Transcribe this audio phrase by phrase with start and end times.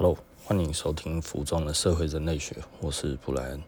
[0.00, 3.60] Hello，欢迎收听服装的社会人类学，我是布莱恩。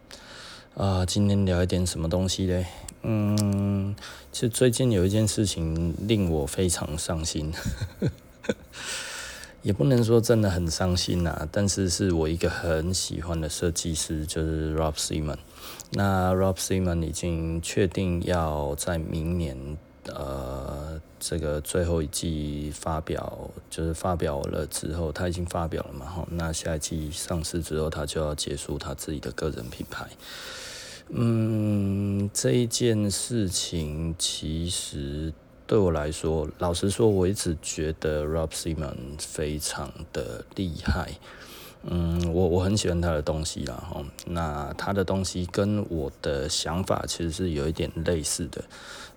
[0.75, 2.65] 啊，今天聊一点什么东西嘞？
[3.01, 3.93] 嗯，
[4.31, 7.51] 其实最近有一件事情令我非常伤心，
[9.61, 15.39] 也不能说真的很伤心呐，但是是我一个很喜欢的设计师，就是 Rob Simon。
[15.89, 19.77] 那 Rob Simon 已经确定要在明年。
[20.07, 20.90] 呃，
[21.23, 26.07] 这个最后一季发表就是发表了之后，他已经发表了嘛？
[26.07, 30.07] 哈，那下一季上市之后，他就要结束他自己的个人品牌。
[31.09, 35.31] 嗯，这一件事情其实
[35.67, 41.11] 对我来说，老实说，我一直觉得 Rob Simon 非常的厉害。
[41.83, 44.03] 嗯，我我很喜欢他的东西啦，哈。
[44.25, 48.63] 那他的东西跟我的想法其实是有一点类似的。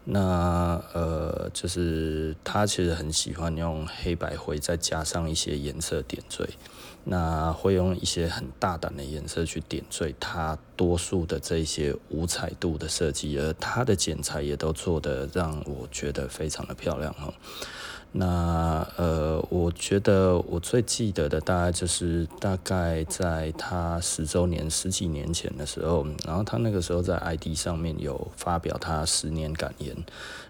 [0.04, 6.48] 那呃，就是他其实很喜欢用黑白灰，再加上一些颜色点缀。
[7.06, 17.32] 那会用一些很大胆的颜色去点缀他多数的这些五彩度的设计，而他的剪裁也都做得让我觉得非常的漂亮哈。
[18.16, 29.96] 那呃，我觉得我最记得的大概就是大概在他十周年十几年前的时候，然后他那个时候在 ID 上面有发表他十年感言。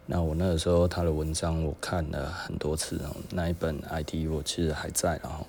[0.07, 5.47] 那我那个时候他的文章我看了很多次哦，那一本 ID 我其实还在，然后。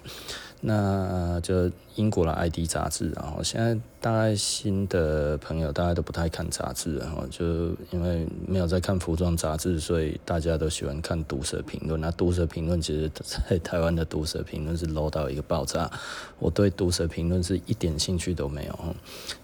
[0.67, 7.45] 那就英国的 ID 杂志，然后现在大概新的朋友大家都不太看杂志，然后就
[7.91, 12.01] 因为没有在看服装杂志，所以大家都喜欢看毒舌评论。
[12.01, 13.11] 那毒舌评论其实，
[13.47, 15.91] 在台湾的毒舌评论是 low 到一个爆炸。
[16.39, 18.95] 我对毒舌评论是一点兴趣都没有，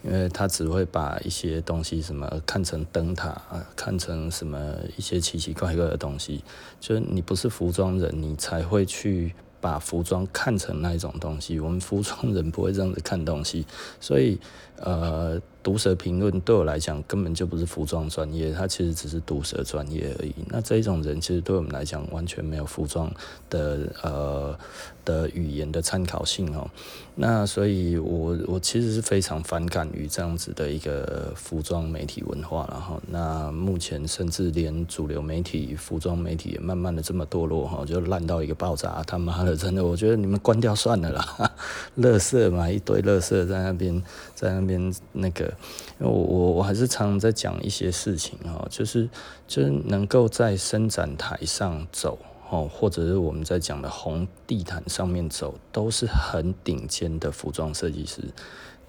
[0.04, 3.40] 因为他只会把一些东西什么看成灯塔，
[3.76, 6.44] 看成什么一些奇奇怪怪的东西。
[6.80, 9.34] 就是你不是服装人，你才会去。
[9.62, 13.64] 把服装看成那一种东西，我们服装人不会这样子看东西，
[14.00, 14.40] 所以
[14.78, 15.40] 呃。
[15.64, 20.34] 毒舌评论对我来讲根本就不是服装专业，它其实只是毒舌专业而已。
[20.48, 23.14] 那这一种人其实对我们来讲完全没有服装
[23.48, 24.58] 的呃
[25.12, 26.70] 的语言的参考性哦。
[27.16, 39.04] 那所以我我其实是非常反感于这样子的一个服装媒体文化，然后那目前甚至连主流媒体服装媒体也慢慢的这么堕落哈，就烂到一个爆炸。
[39.06, 41.52] 他妈的，真的，我觉得你们关掉算了啦，
[42.00, 44.02] 垃圾嘛，一堆垃圾在那边
[44.34, 45.54] 在那边那个。
[46.00, 49.08] 因为我我我还是常常在讲一些事情哈，就是
[49.48, 52.18] 就是能够在伸展台上走
[52.52, 58.22] 哦，或者是我们在讲的红地毯上面走，都是很顶尖的服装设计师。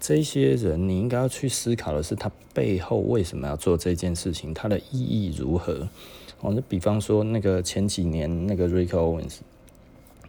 [0.01, 5.87] 这些人你应该要去思考的是，他背后为什么要做这件事情，他的意义如何？
[6.41, 9.37] 哦，那比方说那个前几年那个 Rick Owens。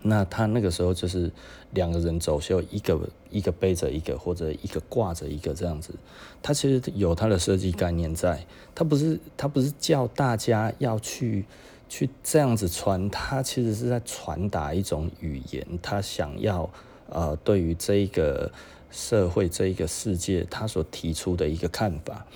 [0.06, 1.32] 那他那个时候就是
[1.70, 5.94] 两个人走秀，一个一个背着一个，或者一个挂着一个这样子。
[6.42, 11.46] 他其实有他的设计概念在，他不是他不是叫大家要去
[11.94, 16.68] 去这样子穿，他其实是在传达一种语言，他想要
[17.08, 18.50] 呃对于这一个
[18.90, 22.26] 社会这一个世界，他所提出的一个看法。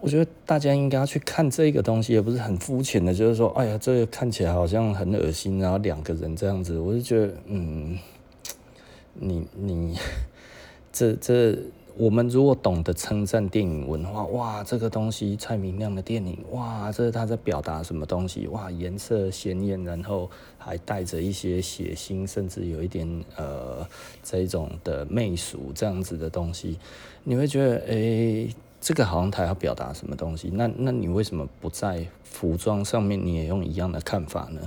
[0.00, 7.98] 我觉得大家应该要去看这个东西，也不是很肤浅的，就是说，哎呀，这个看起来好像很恶心，然后两个人这样子，我就觉得，嗯，
[9.12, 9.98] 你你
[10.90, 11.58] 这 这，
[11.98, 18.46] 我们如果懂得称赞电影文化，哇，这个东西蔡明亮的电影，哇，这是他在表达什么东西？
[18.46, 23.84] 哇，颜色鲜艳，然后还带着一些血腥，甚至有一点呃
[24.22, 26.78] 这一种的媚俗这样子的东西，
[27.24, 28.48] 你会觉得，哎、
[28.80, 30.52] 这个好像他要表达什么东西？
[30.54, 34.60] 那那你为什么不在服装上面你也用一样的看法呢？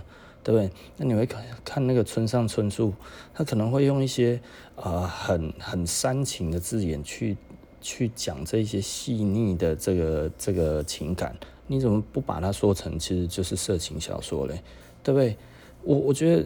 [0.43, 0.69] 对不对？
[0.97, 2.93] 那你会看看那个村上春树，
[3.33, 4.39] 他可能会用一些
[4.75, 7.37] 呃很很煽情的字眼去
[7.81, 11.35] 去讲这些细腻的这个这个情感，
[11.67, 14.61] 你怎么不把它说成其实就是色情小说嘞？
[15.03, 15.37] 对不对？
[15.83, 16.45] 我我觉得。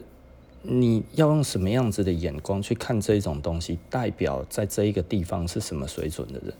[0.68, 6.52] 你要用什么样子的眼光去看这一种东西，代表在这一个地方是什么水准的人？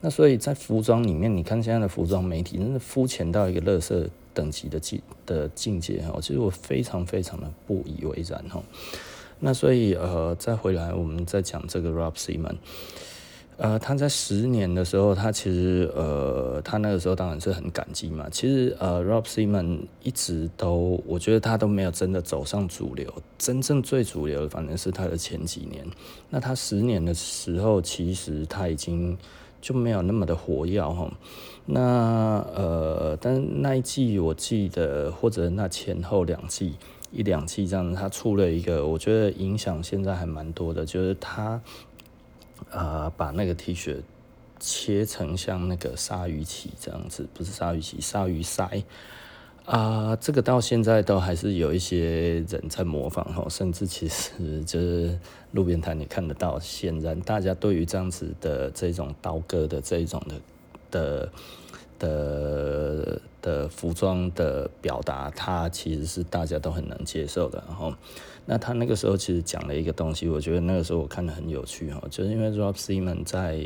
[0.00, 6.18] 那所以在服装里面，你看现在的服装媒体，真的肤浅到一个垃圾等级的境的境界哈。
[6.20, 8.62] 其实我非常非常的不以为然哈。
[9.40, 12.56] 那所以呃，再回来我们再讲这个 Rob Simon。
[13.58, 18.26] 呃，他在十年的时候，他其实呃，他那个时候当然是很感激嘛。
[18.30, 23.12] 其实呃，Rob Simon 一直都，我觉得他都没有真的走上主流。
[23.38, 25.86] 真正最主流的，反正是他的前几年。
[26.30, 29.16] 那他十年的时候，其实他已经
[29.60, 31.12] 就没有那么的活跃哈。
[31.64, 36.74] 那呃，但那一季我记得，或者那前后两季，
[37.12, 41.60] 一两季这样子，他出了一个，我觉得影响现在还蛮多的，就是他
[42.70, 43.98] 呃把那个 T 恤
[44.58, 48.82] 切成像那个鲨鱼鳍这样子，不是鲨鱼鳍，鲨鱼鳃。
[49.64, 55.16] 啊、这个到现在都还是有一些人在模仿哈，甚至其实就是
[55.52, 56.58] 路边摊你看得到。
[56.58, 60.34] 显然，大家对于这样子的这种刀割的这种的
[60.92, 61.28] 的
[61.98, 67.60] 的的服装的表达，它其实是大家都很能接受的。
[67.66, 67.92] 然后，
[68.46, 73.60] 那他那个时候其实讲了一个东西，我觉得那个时候我看得很有趣哈，就是因为 Rob Simon 在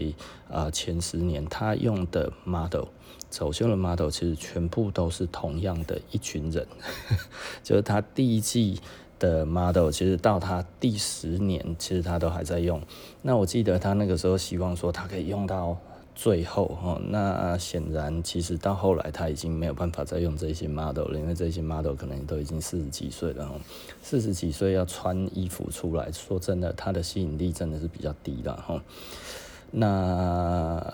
[0.50, 2.86] 啊、前十年他用的 model。
[3.28, 6.64] 走秀的 model 其实全部都是同样的一群人，
[7.62, 8.80] 就是他第一季
[9.18, 12.80] 的 model，其实到他第十年，其实他都还在用。
[13.22, 15.76] 那我记得他那个时候希望说他可以用到
[16.16, 23.60] 最后哈，那显然其实到后来他已经没有办法再用这些 model 了，因为这些 model 可能都已经四十几岁了，
[24.02, 28.82] 四十几岁要穿衣服出来，说真的，他的吸引力真的是比较低的哈。
[29.70, 29.86] 那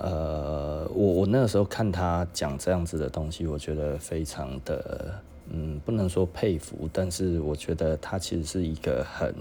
[0.00, 5.14] 呃，我我那个时候看他讲这样子的东西，我觉得非常的，
[5.48, 9.32] 嗯，不能说佩服，但是我觉得他其实是一个很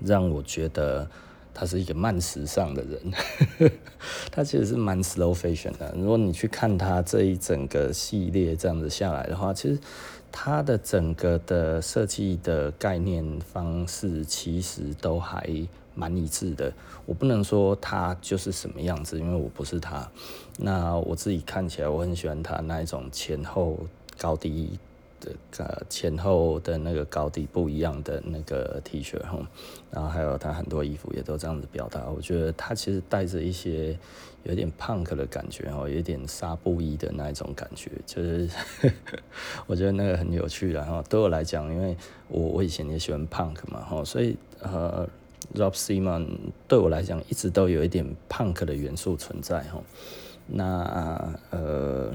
[0.00, 1.08] 让我觉得
[1.58, 3.70] 他是一个慢时尚的人，
[4.30, 5.92] 他其实是蛮 slow fashion 的。
[5.96, 9.80] 如果你去看他这一整个系列这样子下来的话，其实
[10.30, 15.66] 他的整个的设计的概念方式其实都还。
[15.94, 16.72] 蛮一致的，
[17.06, 20.08] 我不能说他就是什么样子，因为我不是他。
[20.56, 23.76] 那我自己看起来，我很喜欢他那一种前后
[24.16, 24.78] 高低
[25.20, 29.38] 的呃前后的那个高低不一样的那个 T 恤哈，
[29.90, 32.08] 然后还有他很多衣服也都这样子表达。
[32.08, 33.98] 我觉得他其实带着一些
[34.44, 38.48] 有点 punk 的感觉哦，有点纱布衣的那一种感觉，就是
[39.66, 40.72] 我觉得那个很有趣。
[40.72, 41.96] 然后对我来讲，因为
[42.28, 45.08] 我我以前也喜欢 punk 嘛哈，所以呃。
[45.54, 46.26] Rob Simon
[46.66, 49.80] 对我来讲一直都有一点 punk 的元素存在哈。
[50.46, 52.12] 那呃，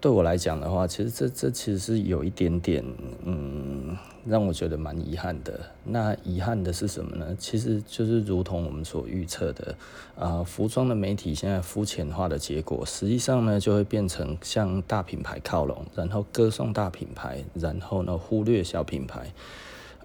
[0.00, 2.82] 对我来讲的话，其实这这其实是有一点点
[3.22, 3.94] 嗯，
[4.24, 5.60] 让我觉得蛮遗憾的。
[5.84, 7.36] 那遗憾的是什么呢？
[7.38, 9.74] 其实就是如同我们所预测的
[10.18, 19.30] 啊，服装的媒体现在肤浅化的结果，实际上呢就会变成向大品牌靠拢，然后歌颂大品牌，然后呢忽略小品牌。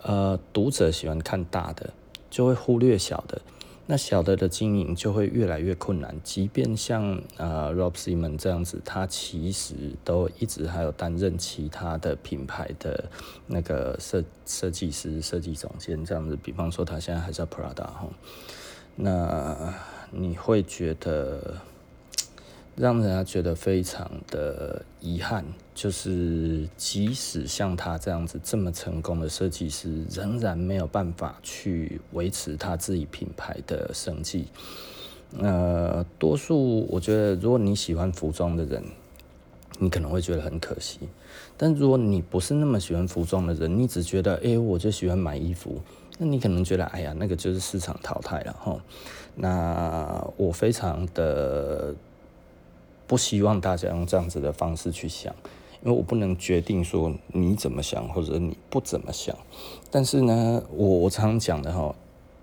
[0.04, 1.90] 呃，读者喜欢看大的，
[2.30, 3.42] 就会忽略小的，
[3.88, 6.16] 那小的的经营就会越来越困难。
[6.24, 13.06] 即便像呃 Rob Simon 这样子，他其实都一直还有担任其他的品牌的
[13.48, 16.36] 那个设设计师、设计总监这样子。
[16.36, 18.08] 比方说，他现在还在 Prada 哈，
[18.96, 19.74] 那
[20.12, 21.56] 你会觉得？
[22.76, 34.48] 让人家觉得非常的遗憾，就是即使像他这样子这么成功的设计师，仍然没有办法去维持他自己品牌的生计。
[35.40, 38.84] 呃，多数我觉得，如果你喜欢服装的人，
[39.80, 41.00] 你可能会觉得很可惜；
[41.56, 45.82] 但如果你不是那么喜欢服装的人，你只觉得，哎，我就喜欢买衣服，
[46.18, 48.78] 那你可能觉得，哎呀，那个就是市场淘汰了哈。
[49.36, 51.96] 那我非常的。
[53.08, 55.34] 不希望大家用这样子的方式去想，
[55.84, 59.36] 因为我不能决定说你怎么想或者你不怎么想。
[59.92, 61.94] 但是呢，我我常讲的哈，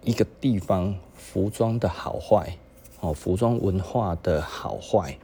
[0.02, 2.56] 一个地方服装的好坏，
[3.00, 5.18] 哦，服装文化的好坏，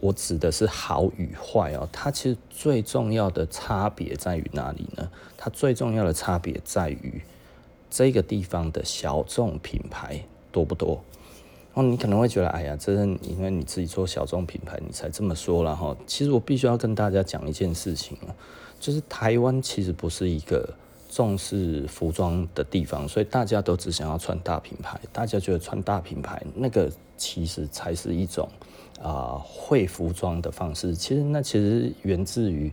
[0.00, 1.88] 我指的是好与坏哦。
[1.92, 5.10] 它其实最重要的差别在于哪里呢？
[5.36, 7.22] 它最重要的差别在于
[7.88, 10.20] 这个地方的小众品牌
[10.50, 11.02] 多不多。
[11.76, 15.94] 哦，你可能会觉得，哎呀，这是因为你自己做小众品牌，你才这么说了哈。
[16.06, 18.32] 其实我必须要跟大家讲一件事情啊，
[18.80, 20.66] 就是台湾其实不是一个
[21.10, 24.98] 重视服装的地方，所以大家都只想要穿大品牌。
[25.12, 28.48] 大家觉得穿大品牌那个其实才是一种
[29.02, 30.94] 啊会服装的方式。
[30.94, 32.72] 其实那其实源自于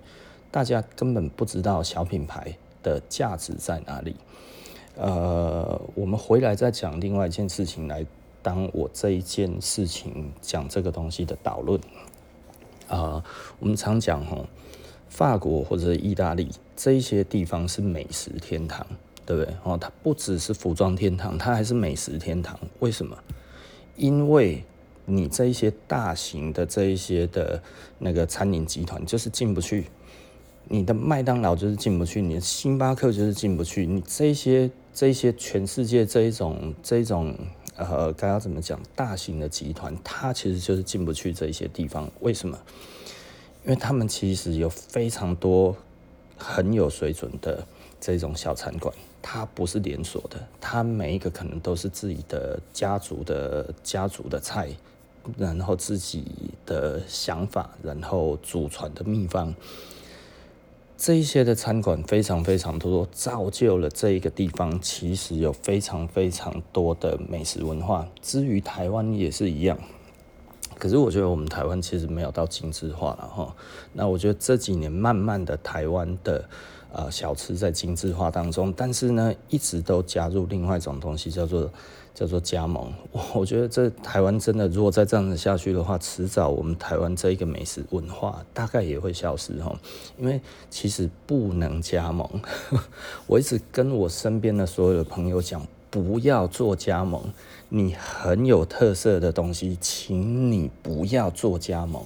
[0.49, 4.15] 大家根本不知道小品牌的价值在哪里。
[4.95, 8.05] 呃，我们回来再讲另外一件事情来。
[8.43, 11.79] 当我这一件事情讲这个东西的导论
[12.89, 13.23] 啊，
[13.57, 14.45] 我们常讲吼，
[15.07, 18.85] 法国或者意大利这一些地方是美食天堂，
[19.25, 19.55] 对不对？
[19.63, 22.59] 哦，它不只是服装天堂，它还是美食天堂。
[22.79, 23.17] 为什么？
[23.95, 24.61] 因为
[25.05, 27.63] 你这一些大型的这一些的
[27.97, 29.85] 那个餐饮集团就是进不去，
[30.65, 37.33] 你的麦当劳就是进不去，你的星巴克就是进不去，你这些这些全世界这一种这一种。
[37.89, 38.79] 呃，该要怎么讲？
[38.95, 42.09] 大型的集团，它其实就是进不去这些地方。
[42.21, 42.57] 为什么？
[43.63, 45.75] 因为他们其实有非常多
[46.37, 47.65] 很有水准的
[47.99, 54.69] 这种小餐馆，它不是连锁的，它每一个可能都是自己的家族的家族的菜，
[55.37, 56.25] 然后自己
[56.65, 59.55] 的想法，然后祖传的秘方。
[60.97, 68.07] 这一些的餐馆非常非常多，造就了这一个地方其实有非常非常多的美食文化。
[68.21, 69.77] 至于台湾也是一样，
[70.77, 73.55] 可是我觉得我们台湾其实没有到精致化了哈。
[73.91, 76.43] 那我觉得这几年慢慢的台湾的。
[76.95, 81.67] 呃，小吃在精致化当中，但是呢，一直都加入另外一种东西，叫做
[82.13, 82.93] 叫做加盟。
[83.33, 89.75] 我觉得这台湾真的，如果再这样子下去的话，迟早我们台湾这一个美食文化大概也会消失哈。
[90.17, 90.39] 因为
[90.69, 92.29] 其实不能加盟，
[93.27, 97.21] 我一直跟我身边的所有的朋友讲，不要做加盟。
[97.69, 102.03] 你很有特色的东西，请你不要做加盟，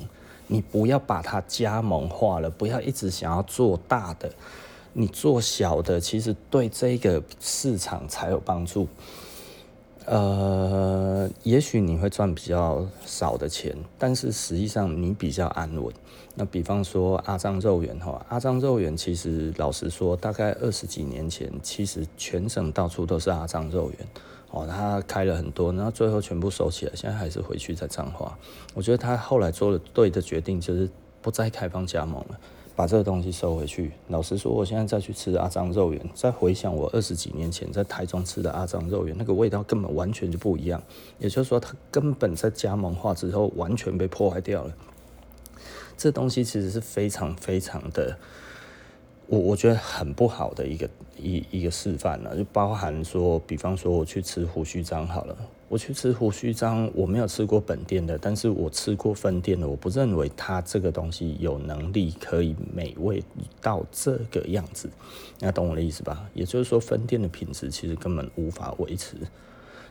[0.48, 4.32] 你不要把它加盟化了，不要一直想要做大的。
[4.94, 8.88] 你做小的，其实对这个市场才有帮助。
[10.08, 15.94] 呃，也许你会赚比较少的钱，但是实际上你比较安稳。
[16.34, 24.08] 那比方说阿张肉圆哈，阿张肉圆其实老实说，大概二十几年前，其实全省到处都是阿张肉圆
[24.52, 28.38] 哦，他开了很多，然后最后全部收起来，现在还是回去在彰化。
[28.74, 30.90] 我觉得他后来做了对的决定，就是
[31.22, 32.40] 不再开放加盟了。
[32.78, 33.92] 把这个东西收回去。
[34.10, 40.80] 老实说，我现在再去吃阿张肉圆，再回想我二十几年前在台中吃的阿张肉圆，那个味道根本完全就不一样。
[41.18, 44.72] 也就是说，它根本在加盟化之后完全被破坏掉了。
[45.98, 48.16] 这东西其实是非常非常的，
[49.26, 55.36] 我我觉得很不好的一个一一个示范了，就包含说，比方说我去吃胡须张好了。
[55.70, 59.68] 我去吃胡须张，我没有吃过本店的，但是我吃过分店的。
[59.68, 63.22] 我不认为它这个东西有能力可以美味
[63.62, 64.90] 到这个样子，
[65.40, 66.30] 你懂我的意思吧？
[66.34, 69.18] 也就是说，分店的品质其实根本无法维持。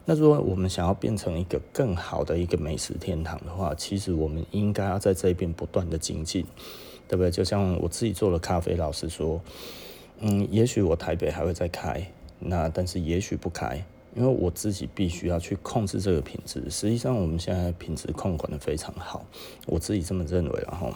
[0.06, 6.46] 那如果我们想要变成一个更好的一个美食天堂的话，其实我们应该要在这边不断的精进，
[7.06, 7.30] 对不对？
[7.30, 9.40] 就像我自己做了咖啡，老实说，
[10.20, 13.84] 嗯，也许我台北还会再开，那但是也许不开。
[14.16, 19.24] 因为我自己必须要去控制这个品质，实际上我们现在品质控管的非常好，
[19.66, 20.62] 我自己这么认为。
[20.66, 20.90] 然后，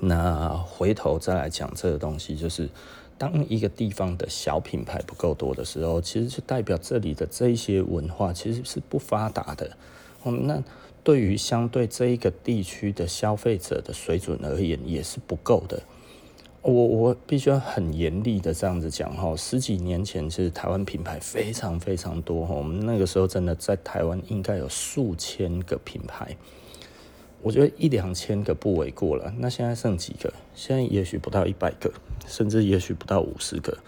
[0.00, 2.68] 那回头再来讲这个东西，就是
[3.16, 9.74] 当一个地方的小品牌不够多的时候，其实就代表这里的这一些文化其实是不发达的。
[10.24, 10.62] 嗯，那
[11.02, 15.82] 对于相对这一个地区的消费者的水准而言，也是不够的。
[16.66, 26.36] 我我必须要很严厉的这样子讲哈，十几年前其实台湾品牌非常非常多哈，我们那个时候真的在台湾应该有数千个品牌，
[27.40, 29.32] 我觉得一两千个不为过了。
[29.38, 30.32] 那现在剩几个？
[30.56, 31.88] 现在也许不到一百个，
[32.26, 33.78] 甚至也许不到五十个。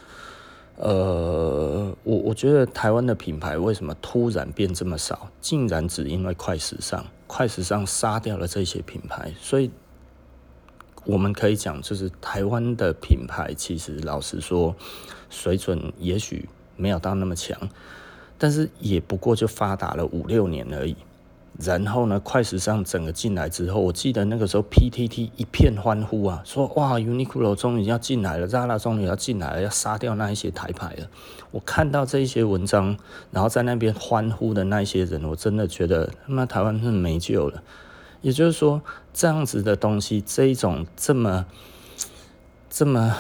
[0.77, 5.29] 呃，我我觉得台湾的品牌为什么突然变这么少？
[5.41, 9.69] 竟然只因为快时尚，快时尚杀掉了这些品牌，所以。
[11.05, 14.75] 我们可以讲，就是台湾的品牌，其实老实说，
[15.31, 17.57] 水准也许没有到那么强，
[18.37, 20.97] 但是也不过就发达了五六年而已。
[21.61, 31.09] 然后呢，快时尚整个进来之后，我记得那个时候 PTT 一片欢呼啊，说哇，Uniqlo 终于要进来了，Zara 终于要进来了，要杀掉那一些台牌了。
[31.51, 32.97] 我看到这一些文章，
[33.33, 37.61] 然后在那边欢呼的那些人，我真的觉得他妈台湾是没救了。
[38.21, 38.83] 也就是说，
[39.13, 41.47] 这样子的东西，这一种这么
[42.69, 43.15] 这么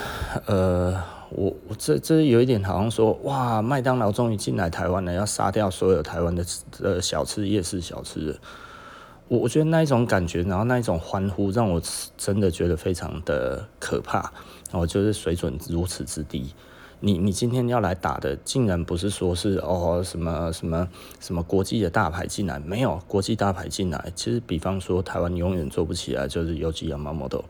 [0.47, 6.45] 呃，我我这这有一点好像说，哇，麦当劳终于进来台湾了，要杀掉所有台湾的
[6.83, 8.37] 呃小吃夜市小吃了。
[9.29, 11.81] 我我觉得那一种感觉，然后那一种欢呼，让我
[12.17, 14.33] 真的觉得非常的可怕。
[14.71, 16.53] 然后就是水准如此之低。
[17.01, 20.89] 你你今天要来打的，竟然不是说是哦什么什么
[21.21, 24.13] 什么国际的大牌进来，没有国际大牌进来。
[24.17, 27.45] 其实比方说台湾永远做不起来，就是 YOHJI YAMAMOTO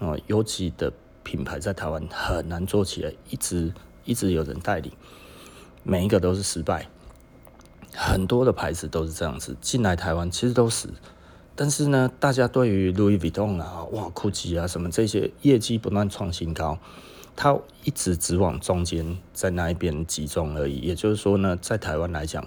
[0.00, 3.72] 哦尤其的品牌在台湾很难做起来，一直
[4.04, 4.92] 一直有人代理，
[5.82, 6.88] 每一个都是失败。
[7.94, 10.88] 很多的牌子都是这样子进来台湾，其实都是。
[11.54, 16.78] 但是呢，大家对于 Louis Vuitton 啊、哇 GUCCI 啊什么这些业绩不断创新高。
[17.34, 22.46] 它一直只往中间在那一边集中而已，也就是说呢，在台湾来讲，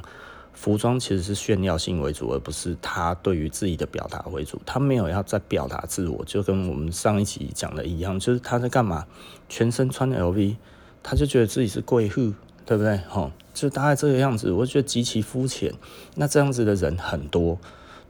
[0.54, 4.62] 服装其实是炫耀性为主，而不是他对于自己的表达为主。
[4.66, 9.06] 他没有要在表达自我，就跟我们上一集讲的一样，就是他在干嘛？
[9.50, 10.56] 全身穿 LV，
[11.04, 12.34] 他就觉得自己是贵妇，
[12.66, 12.98] 对不对？
[13.10, 15.74] 哈，就大概这个样子，我觉得极其肤浅。
[16.16, 17.58] 那这样子的人很多。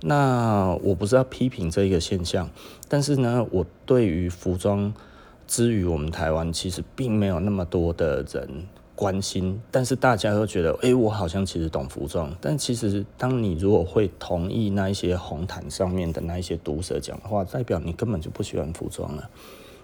[0.01, 2.49] 那我不是要批评这一个现象，
[2.89, 4.93] 但是呢，我对于服装。
[5.47, 12.33] 之于我们台湾，其实并没有那么多的人关心，但是大家都觉得，哎、我好像其实懂服装。
[12.39, 19.29] 但其实，当你如果会同意那一些红毯上面的那一些毒舌讲的话，代表你根本就不喜欢服装了。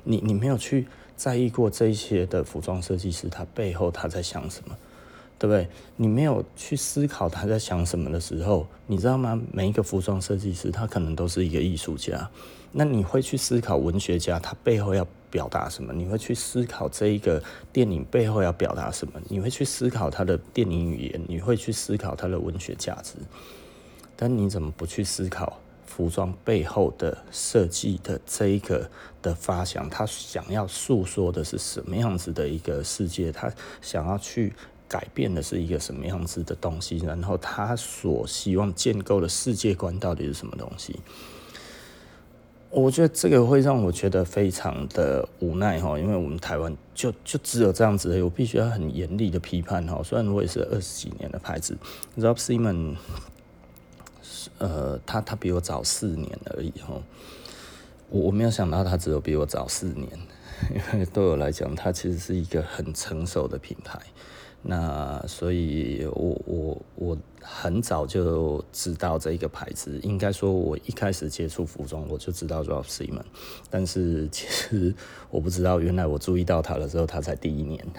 [0.03, 4.75] 你你没有去在意过这些的服装设计师，他背后他在想什么，
[5.41, 5.67] 对不对？
[5.95, 9.41] 你没有去思考他在想什么的时候，你知道吗？
[9.51, 12.29] 每一个服装设计师，他可能都是一个艺术家。
[12.71, 15.91] 那你会去思考文学家他背后要表达什么？
[15.93, 17.41] 你会去思考这一个
[17.73, 19.19] 电影背后要表达什么？
[19.29, 21.19] 你会去思考他的电影语言？
[21.27, 23.15] 你会去思考他的文学价值？
[24.15, 28.87] 但你怎么不去思考服装背后的设计的这一个
[29.23, 29.89] 的发想？
[29.89, 33.31] 他想要诉说的是什么样子的一个世界？
[33.31, 34.53] 他想要去
[34.91, 36.97] 改变的是一个什么样子的东西？
[36.97, 40.99] 然后他所希望建构的世界观到底是什么东西？
[42.69, 50.01] 我觉得这个会让我觉得非常的无奈哈，因为我们台湾就就只有这样子，我必须要很严厉的批判哈。
[50.03, 51.77] 虽然我也是二十几年的牌子
[52.17, 52.95] ，Rob Simon，
[54.57, 57.01] 呃，他他比我早四年而已哈。
[58.09, 60.07] 我我没有想到他只有比我早四年，
[60.93, 63.97] 因为对我来讲，他其实是一个很成熟的品牌。
[64.63, 69.99] 那所以我，我我很早就知道这一个牌子。
[70.03, 73.23] 应该说，我一开始接触服装，我就知道 Raf Simons。
[73.71, 74.93] 但是其实
[75.31, 77.83] 我不知道，原来我注意到他的时候，他才第一年。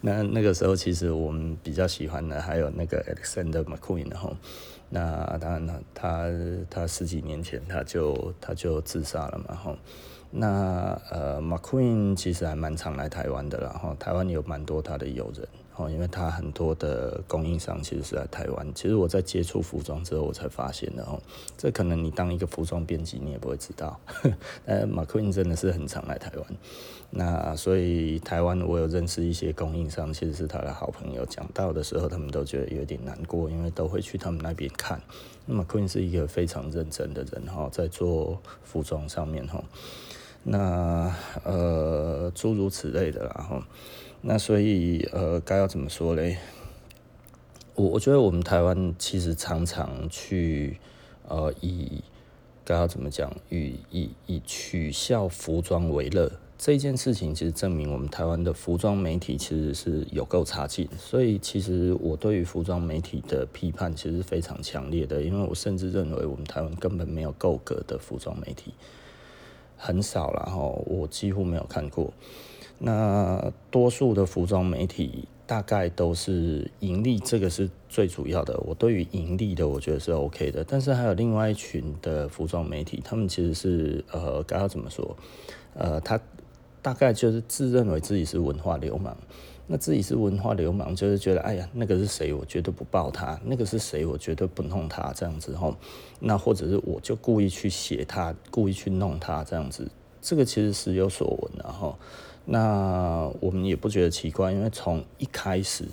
[0.00, 4.36] 那那个时候，其实我们比较喜欢的还有那个 Alexander McQueen 然后，
[4.90, 6.28] 那当然了，他
[6.68, 9.76] 他十几年前他就他就自杀了嘛，哈。
[10.36, 18.66] 那呃，McQueen 其实还蛮常来台湾的，然后台湾有蛮多他的友人，哦，因为他很多的供应商其实是在台湾。
[18.74, 21.22] 其实我在接触服装之后，我才发现的哦，
[21.56, 23.96] 这可能你当一个服装编辑，你也不会知道。
[24.66, 26.44] 呃，McQueen 真的是很常来台湾，
[27.10, 31.24] 那所以台湾我有认识一些供应商，其实是他的好朋友。
[31.26, 35.00] 讲到的时候，他们都觉得有点难过，因为都会去他们那边看。
[35.46, 39.62] 那 McQueen 是一个非常认真的人哈，在做服装上面哈。
[40.44, 41.10] 那
[41.42, 43.62] 呃，诸如此类的，然后，
[44.20, 46.36] 那所以呃，该要怎么说嘞？
[47.74, 50.78] 我我觉得我们台湾其实常常去
[51.26, 52.02] 呃，以
[52.62, 60.88] 该要怎么讲，以以以取笑服装为乐这件事情，其实证明我们台湾的服装媒体其实是有够差劲。
[60.98, 68.74] 所以其实我对于服装媒体的批判其实非常强烈的，因为我甚至认为我们台湾根本没有够格的服装媒体。
[69.76, 70.56] 很少了哈，
[70.86, 72.12] 我几乎没有看过。
[72.78, 78.58] 那多数的服装媒体大概都是盈利，这个是最主要的。
[78.66, 80.64] 我对于盈利的，我觉得是 OK 的。
[80.64, 85.16] 但是还有另外一群的服装媒体，他们其实是呃，该要怎么说？
[85.74, 86.20] 呃，他
[86.82, 89.16] 大概就是自认为自己是文化流氓。
[89.66, 92.32] 那自己是文化流氓，就是觉得哎呀，那个是谁？
[92.34, 93.38] 我绝对不抱他。
[93.44, 94.04] 那个是谁？
[94.04, 95.12] 我绝对不弄他。
[95.14, 95.74] 这样子吼，
[96.20, 99.90] 那或者是我就故意去写他，故意去弄他这样子。
[100.20, 101.96] 这个其实是有所闻的哈。
[102.44, 105.84] 那我们也不觉得奇怪，因为从一开始。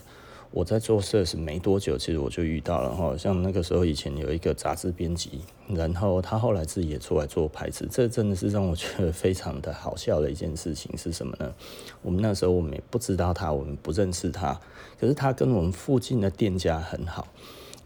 [0.53, 11.53] 我在做设计没多久，其实我就遇到了哈，像那个时候以前有一个杂志编辑，然后他后来自己也出来做牌子，这真的是让我觉得非常的好笑的一件事情是什么呢？
[12.01, 14.59] 我们那时候我们也不知道他，我们不认识他，
[14.99, 17.27] 可是他跟我们附近的店家很好，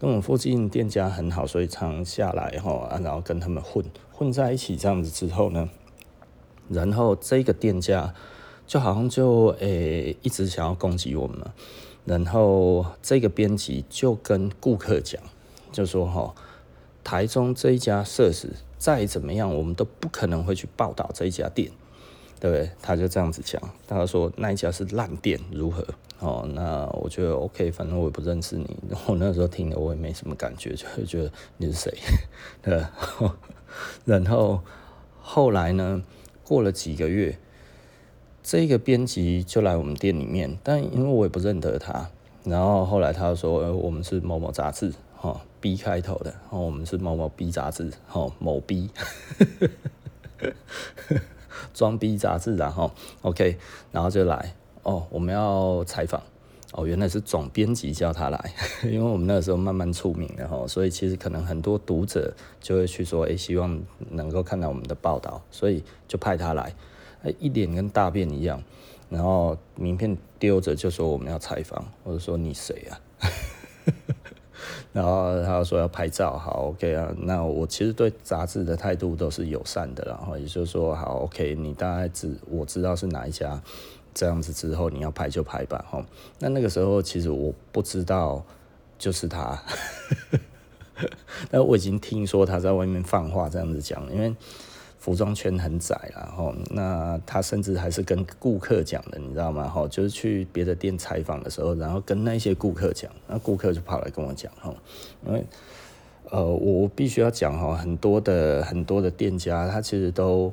[0.00, 5.70] 跟我们附近店家很好，所以常下来哈，然后跟他们混混在一起这样子之后呢，
[6.68, 8.12] 然后这个店家
[8.66, 11.38] 就好像就诶、一直想要攻击我们。
[12.06, 15.20] 然后这个编辑就跟顾客讲，
[15.72, 16.32] 就说哈，
[17.02, 21.68] 台中这一家设施再怎么样，我们都不可能会去报道这一家店，
[22.38, 22.70] 对不对？
[22.80, 25.84] 他就这样子讲，他说那一家是烂店，如何？
[26.20, 28.76] 哦，那我觉得 OK，反正我也不认识你。
[29.06, 31.92] 我那时候听了，我也没什么感觉，就会觉得你是谁？
[32.62, 32.84] 对。
[34.06, 34.60] 然后
[35.20, 36.00] 后来呢，
[36.44, 37.36] 过了几个月。
[38.48, 42.08] 这个编辑就来我们店里面，但因为我也不认得他，
[42.44, 48.88] 然后后来他说：“呃，我们是某某杂志，哈，B 开头的，然后我们是某某 B 杂志，哈，某 B，
[51.74, 53.58] 装逼杂志，然后 OK，
[53.90, 54.54] 然后就来，
[54.84, 56.22] 哦，我们要采访，
[56.70, 58.54] 哦，原来是总编辑叫他来，
[58.86, 63.76] 因为我们那个时候慢慢出名了哈，所以其实可能很多读者就会去说，哎，希望
[64.12, 66.72] 能够看到我们的报道，所以就派他来。”
[67.38, 68.62] 一脸跟大便一样，
[69.08, 73.00] 然后名片丢着就说我们要采访，或者说你谁啊？
[74.92, 77.14] 然后他说要拍照，好，OK 啊。
[77.18, 83.60] 那我其实对杂志的态度都是友善的，然后也就是说，好，OK，你大概知我知道是哪一家，
[84.14, 86.04] 这样子之后你要拍就拍吧，哈。
[86.38, 88.42] 那那个时候其实我不知道
[88.98, 89.62] 就是他，
[91.50, 94.34] 但我已经听说他在外面放话这样子讲，因为。
[95.06, 99.68] 服装圈很窄，然后那他甚至还是跟顾客讲的，你知道吗？
[99.68, 104.74] 哈，就是去别的店采访的时候，然后跟那些顾客讲，那顾客就跑来跟我讲，哈，
[105.24, 105.44] 因为
[106.30, 110.52] 呃，我必须要讲哈，很多的很多的店家，他其实都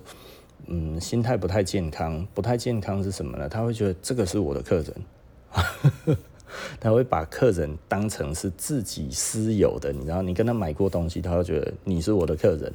[0.67, 3.49] 嗯心态不太健康，不太健康是什么呢？
[3.49, 6.17] 他会觉得这个是我的客人，
[6.79, 12.71] 他会把客人当成是自己私有的，你知道，你跟他买过东西，他会觉得你是我的客人。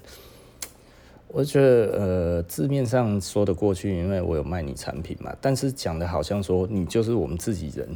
[1.31, 5.35] 我觉得呃字面上说得过去，因为我有卖你产品嘛。
[5.41, 7.87] 但是讲的好像说你就是我们自己人，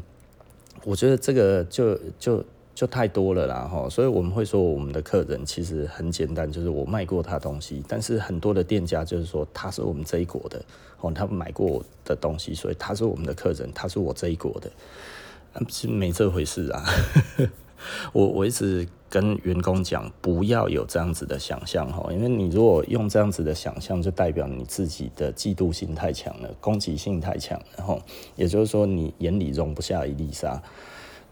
[0.85, 3.88] 我觉得这个就就就太多了啦哈。
[3.88, 7.83] 所以我们会说我们的客人其实很简单，就是我卖过他东西。
[7.88, 10.62] 但是很多的店家就是说他是我们这一国的
[11.01, 14.71] 哦，他买过我的东西，所以他是我们的客人，他是我这一国的，
[15.68, 16.85] 其实没这回事啊。
[18.12, 28.01] 我我一直跟员工讲，不要有这样子的想象哈，因为你如果用这样子的想象，就代表你自己的嫉妒心太强了，攻击性太强，然后
[28.37, 30.62] 也就是说你眼里容不下一粒沙。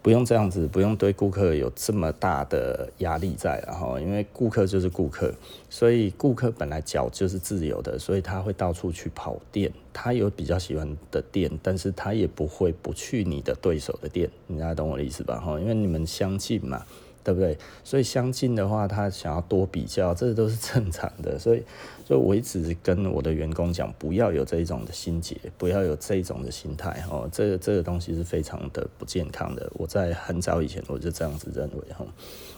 [0.03, 5.33] 不用这样子，不用对顾客有这么大的压力在，然后因为顾客就是顾客，
[5.69, 15.39] 所以顾客本来脚就是自由的，所以他会到处去跑店，他有比较喜欢的店，但是他也不会不去你的对手的店，你大家懂我的意思吧？
[15.39, 16.85] 哈，因为你们相近嘛。
[17.23, 17.57] 对不对？
[17.85, 21.39] 所以相近的话，他想要多比较，这都是正常的。
[21.39, 21.63] 所以，
[22.07, 27.05] 所以我一直跟我的员工讲，不要有这一种的心结，不要有这一种的心态。
[27.11, 29.71] 哦，这个这个东西是非常的不健康的。
[29.75, 31.93] 我在很早以前我就这样子认为。
[31.93, 32.07] 哈，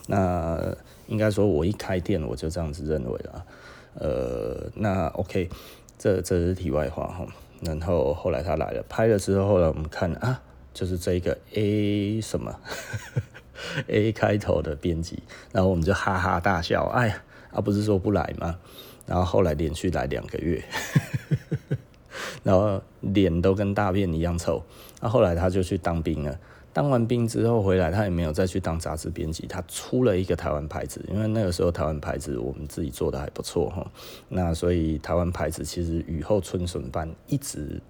[0.07, 0.75] 那
[1.07, 3.45] 应该说，我一开店我就这样子认为了。
[3.95, 5.49] 呃，那 OK，
[5.99, 7.27] 这这是题外话哈。
[7.61, 10.41] 然后后来他来了，拍了之后，呢我们看啊，
[10.73, 12.59] 就是这个 A 什么。
[13.87, 15.21] A 开头的编辑，
[15.51, 18.57] 然后我们就哈哈大笑，哎呀，啊不是说不来吗？
[19.05, 20.63] 然后后来连续来两个月，
[22.41, 24.63] 然后脸都跟大便一样臭。
[25.01, 26.39] 那后来他就去当兵了，
[26.71, 33.85] 当完兵之后回来，他也没有再去当杂志编辑，他出了一个台湾牌子，因为那个时候台湾牌子我们自己做的还不错哈，
[34.29, 37.81] 那所以台湾牌子其实雨后春笋般一直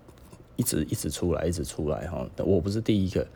[0.56, 3.28] 一直一直出来，一直出来哈，我不是第一个。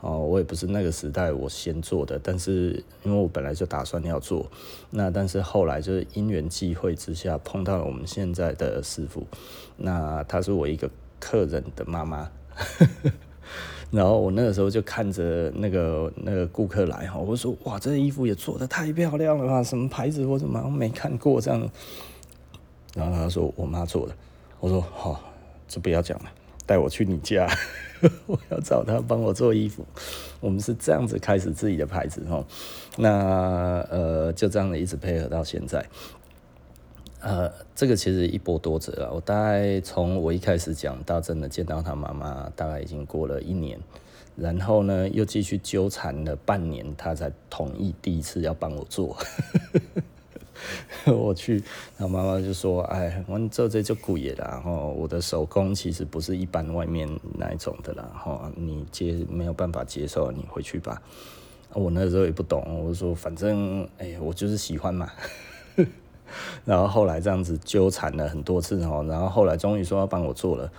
[0.00, 4.46] 哦，我也不是那个时代我先做的，但是因为我本来就打算要做，
[4.90, 9.26] 那但是后来就是因缘际会之下碰到了我们现在的师傅，
[9.76, 12.30] 那他是我一个客人的妈妈，
[13.90, 21.70] 然后我那个时候就看着那个那个顾客来哈，我说哇，这衣服也做得太漂亮了吧，什么牌子我怎么没看过这样，
[22.94, 24.14] 然后他说我妈做的，
[24.60, 25.20] 我说好，
[25.66, 26.30] 就不要讲了，
[26.66, 27.48] 带我去你家。
[28.26, 29.82] 我要找他帮我做衣服，
[30.40, 32.44] 我们是这样子开始自己的牌子哈。
[32.98, 35.82] 那呃，就这样子一直配合到现在。
[37.20, 39.10] 呃，这个其实一波多折啊。
[39.14, 43.80] 我大概从我一开始讲到真的见到他妈妈，大概已经过了一年，
[44.36, 49.16] 然后呢又继续纠缠了半年，他才同意第一次要帮我做。
[51.06, 51.62] 我去，
[51.96, 61.00] 然后妈妈就说：“哎，我做这就贵了，然后我的手工其实不是一般外面那一种的啦，哈，你接没有办法接受，你回去吧。”
[61.74, 65.10] 我那时候也不懂，我说：“反正，哎，我就是喜欢嘛。
[66.64, 70.72] ”然后后来这样子纠缠了很多次，然后后来终于说要帮我做了。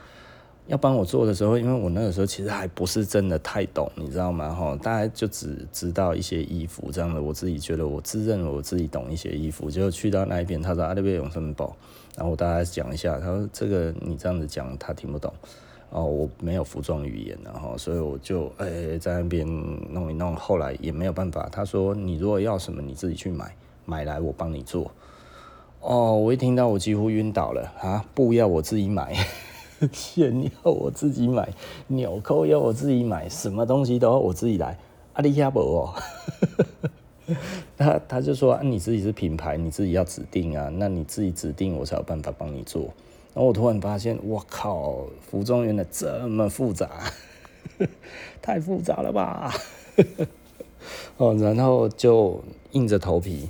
[0.67, 4.49] 要帮我做的时候，因为我那个时候其实还不是真的太懂，你知道吗？
[4.49, 7.21] 哈，大家就只知道一些衣服这样的。
[7.21, 11.73] 我自己觉得我自认我自己懂一些衣服，结果去到那一边，他说啊那边有什么包，
[12.17, 15.33] 然后我大概讲一下，他说这个你这样子讲他听不懂
[15.89, 19.47] 哦，我没有服装语言，然后所以我就哎、欸、在那边
[19.89, 21.47] 弄一弄，后来也没有办法。
[21.49, 24.91] 他说你如果要什么你自己去买，买来我帮你做。
[25.79, 28.03] 哦，我一听到我几乎晕倒了啊！
[28.13, 29.15] 布要我自己买。
[29.91, 31.47] 线要我自己买，
[31.87, 34.77] 纽扣要我自己买，什么东西都要我自己来。
[35.13, 37.35] 阿里亚伯哦，
[37.75, 42.83] 他他就说啊，你自己是品牌，你自己要指定啊，那你自己指定，我才有办法帮你做。
[43.33, 46.89] 然后我突然发现，我靠，服装原来这么复杂，
[48.41, 49.53] 太复杂了吧？
[51.17, 52.39] 哦，然后就
[52.71, 53.49] 硬着头皮。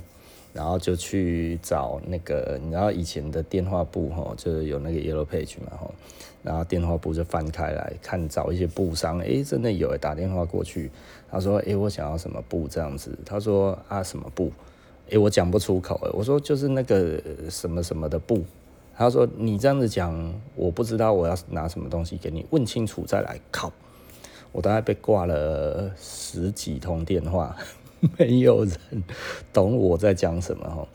[0.58, 5.88] 然后就去找那个，你知道以前的电话簿哈，就是有那个 Yellow Page 嘛哈，
[6.42, 10.90] 然后电话簿就翻开来看，找一些布商，哎，真的有，打电话过去，
[11.30, 14.50] 他说，哎，我想要什么布这样子，他说啊什么布，
[15.12, 18.44] 哎，我讲不出口，我说就是那个什么什么的布，
[18.96, 23.72] 他说你这样子讲，我不知道我要拿什么东西给你，问清楚再来，靠，
[24.50, 27.56] 我大概被挂了十几通电话。
[28.18, 29.04] 没有人
[29.52, 30.86] 懂我在讲什么哈，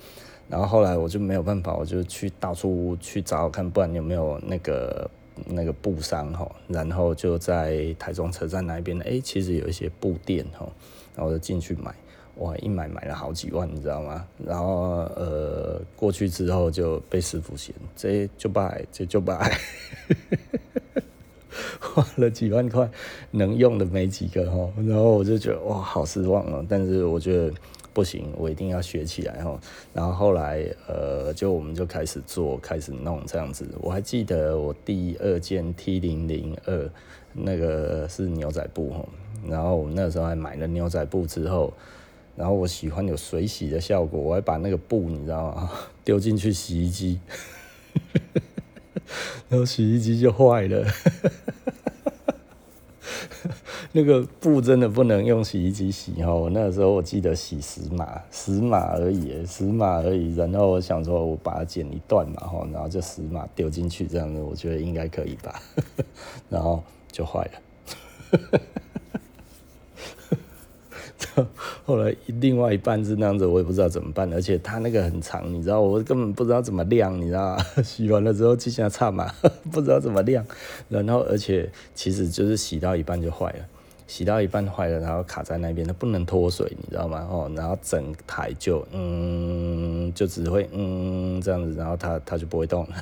[0.50, 5.10] 然后后来我就没有办法，我就去到处去找看，不然有没有那个
[5.46, 10.68] 那个布商哈，然后就在台中车站那边，哎，其实有一些布店哈，
[11.16, 11.94] 然后我就进去买，
[12.38, 14.26] 哇，一买买了好几万，你知道吗？
[14.38, 19.58] 然后呃过去之后就被师傅嫌，这就败，这就败。
[21.80, 22.90] 花了几万块，
[23.32, 26.66] 能用的没几个哈，然后我就觉得哇，好失望哦。
[26.68, 27.54] 但是我觉得
[27.94, 29.60] 不行，我一定要学起来哈。
[29.94, 33.68] 然后后来呃，就我们就开始做，开始弄这样子。
[33.82, 36.90] 我还记得我第二件 T 零零二
[37.34, 39.06] 那个是牛仔布哈，
[39.48, 41.74] 然后我那时候还买了牛仔布之后，
[42.36, 45.70] 然后我喜欢有水洗的效果，我还把那个布你知道吗，
[46.04, 47.20] 丢进去洗衣机。
[49.50, 50.86] 然后洗衣机就坏了，
[53.92, 56.34] 那个布真的不能用洗衣机洗哈。
[56.34, 60.36] 我那时候我记得洗十码，十码而已，十码而已。
[60.36, 65.62] 然后我想说，我把它剪一段嘛，然后就十码丢进去这样子，我觉得应该可以吧。
[66.50, 68.60] 然后就坏了。
[71.86, 77.58] 后来另外一半是那样子，我也不知道怎么办，而且它那个很长，你知道，我根本不知道怎么晾，你知道？
[77.84, 79.32] 洗完了之后就像差嘛，
[79.72, 80.46] 不知道怎么晾，
[80.90, 83.66] 然后而且其实就是洗到一半就坏了，
[84.08, 87.28] 洗到一半坏了，然后卡在那边，它不能脱水，你知道吗？
[87.30, 92.96] 哦，然后整台就嗯，就只会嗯这样子，然后它它就不会动了。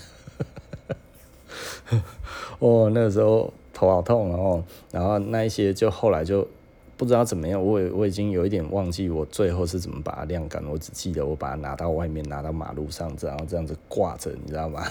[2.60, 6.48] 哦，那个时候头好痛，然后然后那一些就后来就。
[7.02, 10.64] 不知道怎么样，我我已经有一点忘记我最后是怎么把它晾干。
[10.68, 14.86] 我只记得我把它拿到外面，拿到马路上，然后这样子挂着，你知道吗？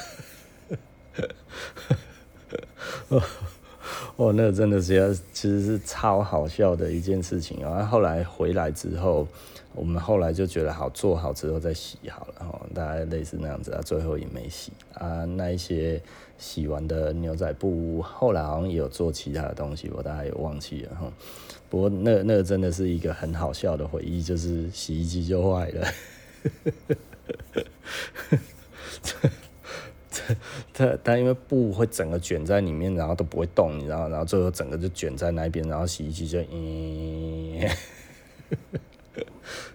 [4.16, 7.60] 哦，那真的是要，其实是超好笑的一件事情。
[7.60, 9.28] 然后后来回来之后，
[9.74, 13.80] 我们后来就觉得好做好之后再洗好了，哈，大概类似那样子啊。
[13.82, 16.02] 最后也没洗啊，那一些
[16.38, 21.12] 洗完的牛仔布，后来好像也有做其他的东西，我大概也忘记了哈。
[21.68, 25.86] 不过那那个真的是一个很好笑的回忆，就是洗衣机就坏了，
[30.74, 37.68] 它它因为布会整个卷在里面，然后都不会动，你知道，然后最后整个就卷在那边，然后洗衣机就嗯，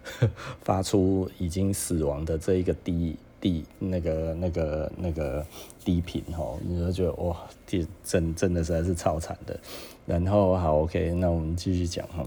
[0.64, 5.46] 发出已经死亡的这一个低低那个那个那个
[5.84, 9.60] 低频吼，你就觉得哇，这真真的实在是超惨的。
[10.06, 12.26] 然后好，OK，那我们继续讲哈。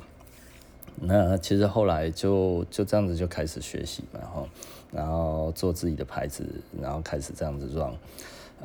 [1.00, 4.48] 那其实后来就就这样子就开始学习嘛哈，
[4.90, 6.44] 然后做自己的牌子，
[6.81, 7.94] 然后开始这样子 run。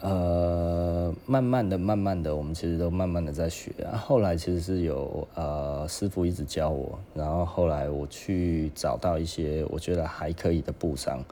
[0.02, 3.72] 呃，慢慢的、慢慢的，我们其实都慢慢的在学。
[3.94, 11.24] 后来其实是有呃师傅一直教我，然后后来我去找到一些我觉得还可以的布商。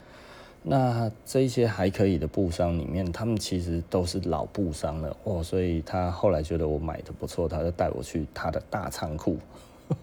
[0.64, 9.38] 那这些还可以的布商里面，他们其实都是老布商了哦，所以他后来觉得我买的不错，他就带我去他的大仓库。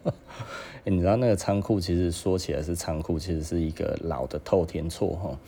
[0.85, 5.39] 你知道那个仓库其实说起来是仓库，其实是一个老的透天厝哈，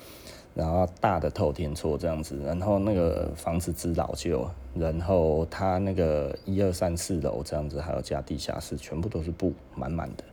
[0.61, 10.25] 然后大的透天厝这样子，然后那个房子之老旧，然后他那个一二三四楼这样子，还有加地下室，全部都是布满满的，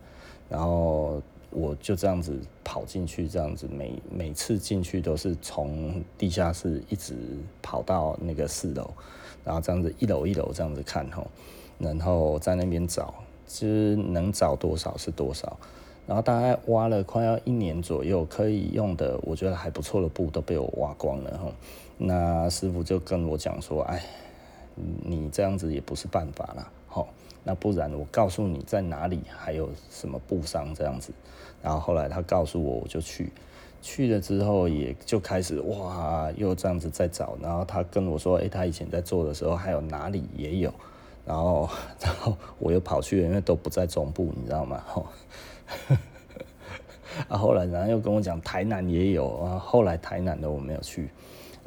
[0.50, 1.22] 然后。
[1.50, 7.14] 我就这样子跑进去，这样子每每次进去都是从地下室一直
[7.62, 8.90] 跑到那个四楼，
[9.46, 11.26] 然后这样子一楼一楼这样子看吼，
[11.78, 13.14] 然后在那边找，
[13.46, 15.58] 其实能找多少是多少，
[16.08, 21.52] 然后大概挖了快要一年左右，可以用的我觉得还不错的布都被我挖光了吼，
[21.98, 24.02] 那师傅就跟我讲说，哎，
[24.74, 27.06] 你这样子也不是办法啦，吼。
[27.44, 31.12] 那不然我告诉你在哪里还有什么布商这样子，
[31.62, 33.32] 然后后来他告诉我，我就去，
[33.80, 40.72] 去了之后也就开始哇，又这样子在找，然后他跟我说，诶，他以前在做的时候还有哪里也有，
[41.24, 41.68] 然后
[42.00, 44.82] 然后我又跑去了，因为都不在中部，你知道吗？
[44.86, 45.06] 吼，
[47.28, 51.08] 啊，后来然后又跟我讲台南也有啊，后来台南的我没有去。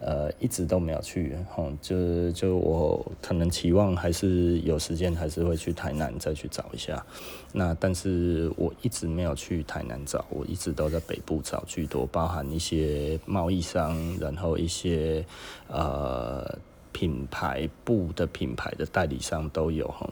[0.03, 7.05] 呃，一直都没有去，吼，就就我可能期望还是有时间还是会去台南再去找一下。
[7.53, 15.23] 那但是我一直没有去台南找，我一直都在北部找居多，包含一些贸易商，然后一些
[15.67, 16.57] 呃
[16.91, 20.09] 品牌部的品牌的代理商都有，吼。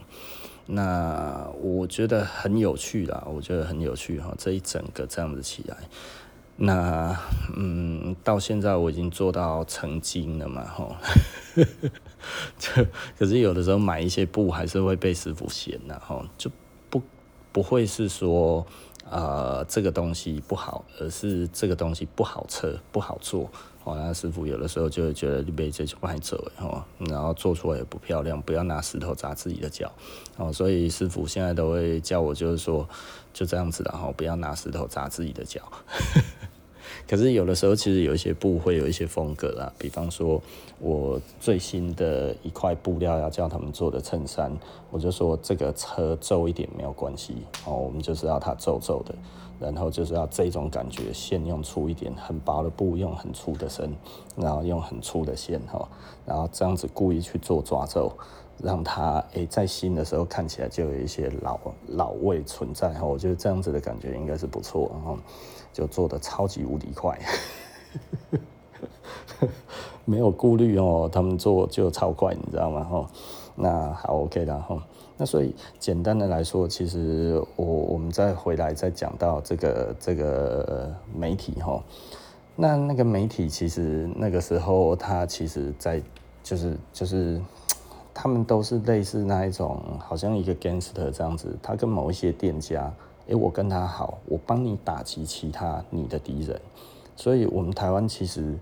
[0.71, 5.75] 那我觉得很有趣啦，我觉得很有趣哈，这一整个这样子起来。
[6.57, 7.17] 那
[7.55, 10.95] 嗯，到现在我已经做到成精了嘛，哈，
[12.59, 12.85] 就
[13.17, 16.51] 可是有的时候买一些布还是会被师傅嫌呐，哈，就
[16.89, 17.01] 不
[17.51, 18.63] 不会是说
[19.09, 23.49] 呃这个东西不好，而是这个东西不好测不好做，
[23.89, 29.91] 哦，那师傅有的时候就会觉得你被这就不爱做，吼，然后做出来也不漂亮，不要拿石头砸自己的脚，
[30.37, 32.87] 哦，所以师傅现在都会叫我就是说
[33.33, 35.61] 就这样子的，吼，不要拿石头砸自己的脚。
[37.07, 39.71] 可是有的时候，其实有一些布会有一些风格啦。
[39.79, 40.41] 比方说，
[40.79, 44.55] 我最新的一块布料要叫他们做的衬衫，
[44.91, 49.15] 我就说这个车皱一点没有关系哦，我们就是要它皱皱的，
[49.59, 53.93] 然后就是要这种感觉，线用粗一点，很薄的布用很粗的绳，
[54.35, 55.87] 然后用很粗的线哈，
[56.25, 58.11] 然后这样子故意去做抓皱，
[58.61, 63.05] 让它诶在新的时候看起来就有一些老老味存在哈。
[63.05, 65.17] 我觉得这样子的感觉应该是不错，然后。
[65.71, 67.17] 就做的超级无敌快，
[70.03, 72.83] 没有顾虑哦，他们做就超快，你知道吗？
[72.83, 73.07] 哈，
[73.55, 74.83] 那好 OK 的哈。
[75.21, 81.83] 那所以简单的来说，其实我我们再回来再讲到这个这个媒体哈，
[82.55, 86.01] 那那个媒体其实那个时候他其实在
[86.41, 87.41] 就是就是
[88.15, 92.89] 他们都是类似那一种，好像一个 gangster 这样子，他跟某一些店家。
[93.27, 96.59] 诶，我跟他好，我帮你打击其他你的敌人，
[97.15, 98.57] 所以，我们台湾其实，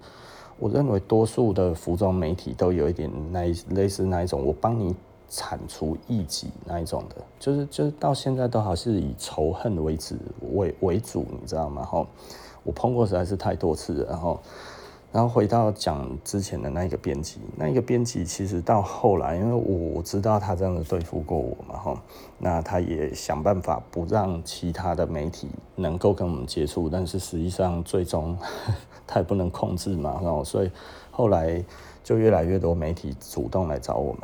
[0.60, 4.94] 我认为多数的服装媒体都有一点那类似那一种，我帮你
[5.30, 10.16] 铲除异己那一种的，就是就是到现在都还是以仇恨为主
[10.54, 11.84] 为为主，你知道吗？
[11.84, 12.08] 吼，
[12.64, 14.40] 我碰过实在是太多次了，然后。
[15.10, 21.98] 然后回到讲之前的那一个编辑，那一个编辑其实到后来，因为我知道他这样子对付过我嘛，吼，
[22.38, 28.38] 那他也想办法不让其他的媒体能够跟我们接触，但是实际上最终
[29.08, 30.70] 他也不能控制嘛，然后所以
[31.10, 31.64] 后来。
[32.04, 34.22] 就越来越多媒体主动来找我们，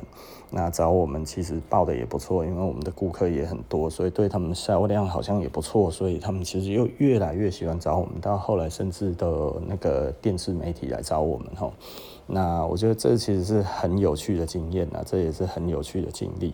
[0.55, 8.21] 那找我们其实报的也不错，因为我们的顾客也很多，所以对他们销量好像也不错，所以他们其实又越来越喜欢找我们。
[8.21, 9.27] 到后来甚至的
[9.67, 11.73] 那个电视媒体来找我们吼，
[12.27, 16.53] 那我觉得这其实是很有趣的经验呐，这也是很有趣的经历。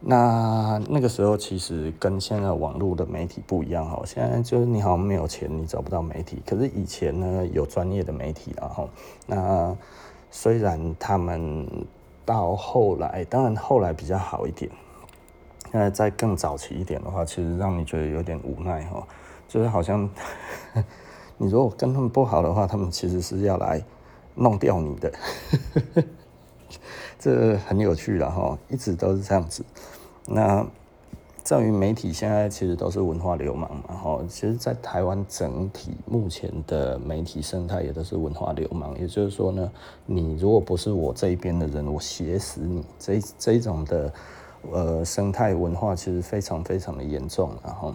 [0.00, 8.88] 那那个时候其实跟现在网络的媒体不一样哈，现在就是你好像没有钱，你找不到媒体，可是以前呢有专业的媒体然后
[9.26, 9.76] 那。
[10.36, 11.64] 虽然他们
[12.24, 14.70] 到后来，当然后来比较好一点。
[15.72, 19.06] 那在更早期一点的话，其实让你觉得有点无奈哈，
[19.48, 20.08] 就是好像
[21.36, 23.82] 你如果跟他们不好的话，他们其实是要来
[24.34, 25.12] 弄掉你的。
[27.18, 29.64] 这很有趣了哈，一直都是这样子。
[30.26, 30.66] 那。
[31.44, 38.98] 在于媒体现在其实都是文化流氓嘛，哈，其实，在台湾整体目前的媒体生态也都是文化流氓。
[38.98, 39.70] 也就是说呢，
[40.06, 42.82] 你如果不是我这一边的人，我写死你。
[42.98, 44.12] 这这种的
[44.70, 47.94] 呃生态文化其实非常非常的严重，然后，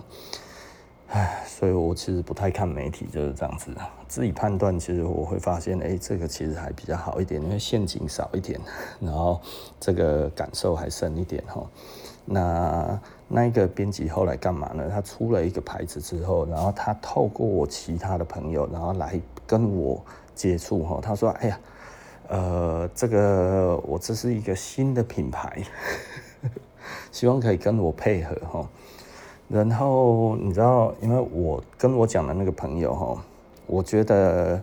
[1.08, 3.72] 唉，所以我其实不太看媒体就是这样子。
[4.08, 8.62] 自己判断，其实我会发现，哎，这个其实还比较好一点，因为陷阱少一点，
[9.00, 9.42] 然后
[9.80, 11.68] 这个感受还深一点，哈。
[12.32, 14.88] 那那一个编辑后来干嘛呢？
[14.88, 20.00] 他出了一个牌子之后，然后他透过我其他的朋友，然后来跟我
[20.36, 21.00] 接触哈。
[21.02, 21.60] 他说：“哎呀，
[22.28, 25.64] 呃，这个我这是一个新的品牌，
[27.12, 28.70] 希望可以跟我配合哈。”
[29.50, 33.24] 然后你知道，因为我跟我讲的那个朋友哈，
[33.66, 34.62] 我觉得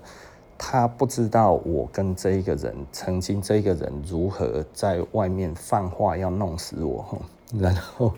[0.56, 7.18] 他不知道我跟这一个人曾经这一个人如何在外面放话要弄死我哈。
[7.60, 8.12] 然后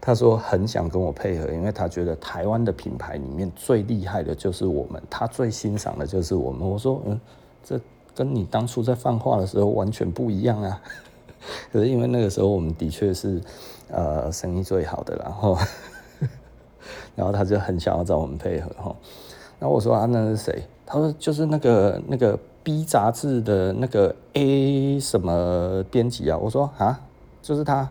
[0.00, 6.68] 他说很想跟我配合，因为他觉得台湾的品牌里面最厉害的就是我们，他最欣赏的就是我们。
[6.68, 7.18] 我说嗯，
[7.64, 7.80] 这
[8.14, 10.82] 跟你当初在放话的时候完全不一样啊。
[11.72, 13.40] 可是因为那个时候我们的确是
[13.88, 15.56] 呃生意最好的，然后
[17.16, 18.94] 然后他就很想要找我们配合哈。
[19.58, 20.62] 然后我说啊，那是谁？
[20.84, 26.36] 他说就是那个那个 B 杂志的那个 A 什么编辑啊。
[26.36, 27.00] 我说啊，
[27.40, 27.88] 就是他。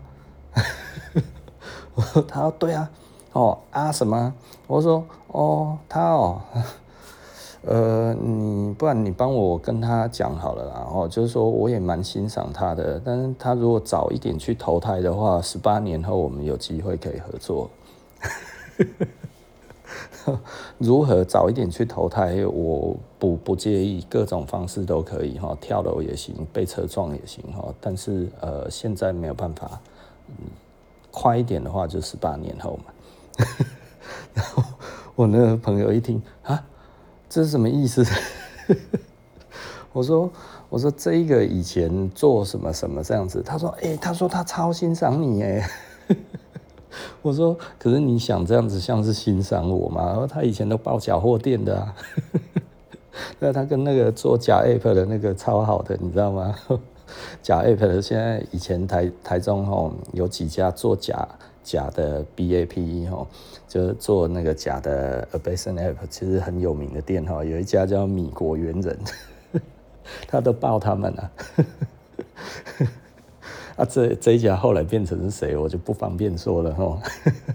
[1.95, 2.89] 我 说他说对啊，
[3.33, 4.33] 哦啊什么？
[4.67, 6.41] 我说哦他哦，
[7.67, 17.69] 呃，你不然你帮我跟他讲好了啦，哦，就是说我也蛮欣赏他的，但是他如果早一点去投胎的话，十八年后我们有机会可以合作。
[20.77, 22.45] 如何早一点去投胎？
[22.45, 27.73] 我不不介意，各种方式都可以哈，跳楼也行，被车撞也行哈。
[27.81, 29.81] 但是呃，现在没有办法，
[31.11, 33.45] 快一点的话就十八年后嘛。
[34.33, 34.63] 然后
[35.15, 36.63] 我那个朋友一听啊。
[37.29, 38.05] 这是什么意思？
[39.93, 40.29] 我说，
[40.67, 43.41] 我说这一个以前做什么什么这样子。
[43.41, 45.69] 他说，哎、他说他超欣赏你哎。
[47.21, 50.07] 我说，可是你想这样子像是欣赏我吗？
[50.07, 51.95] 然后他以前都包假货店的啊。
[53.39, 56.53] 那他跟那个做假 app 的那个超好的，你知道吗？
[57.41, 61.27] 假 app 的现在以前台台中吼有几家做假。
[61.63, 63.27] 假的 BAPE 哈，
[63.67, 68.97] 就是做那个假的 Abaxin App，其实很有名的店哈，有一家叫米国猿人，
[70.27, 71.31] 他都报他们了。
[73.77, 76.99] 啊，这这一家后来变成是谁，我就不方便说了哈。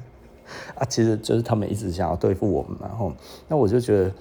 [0.78, 3.12] 啊，其实就是他们一直想要对付我们嘛哈，
[3.48, 4.12] 那我就觉得。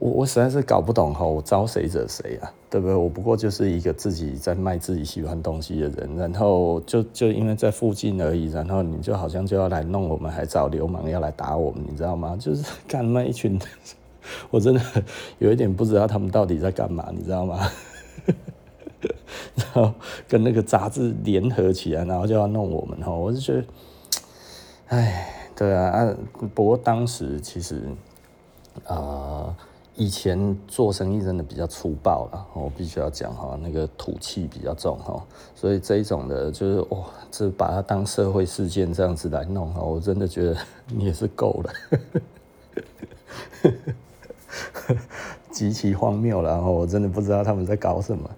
[0.00, 2.50] 我我实在是搞不懂哈，我招谁惹谁啊？
[2.70, 2.96] 对不对？
[2.96, 12.34] 我不过就是一个自己在卖自己喜欢东西的人，然后就就因为在附近而已，然后你就好像就要来弄我们，还找流氓要来打我们，你知道吗？
[12.40, 13.60] 就是 干那一群，
[14.48, 14.80] 我真的
[15.38, 17.60] 有一点不知道他们到底在干嘛，你知道吗？
[19.54, 19.92] 然后
[20.26, 23.64] 跟那个杂志联合起来，然后就要弄我们哈，我就觉得，
[24.88, 26.16] 哎，对啊啊，
[26.54, 27.82] 不过当时其实
[28.86, 28.96] 啊。
[28.96, 29.56] 呃
[30.00, 35.22] 以前做生意真的比较粗暴了，我必须要讲哈，那个土气比较重哈，
[35.54, 41.72] 所以这一种的，就是哇，这把它当社会事件这样子来弄哈，我真的觉得你也是够了，
[45.52, 48.30] 极其荒谬了，然后我真的不知道他们在搞什么。